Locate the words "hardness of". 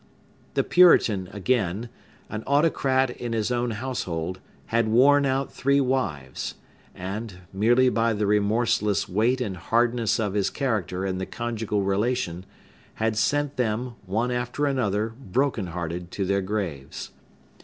9.55-10.33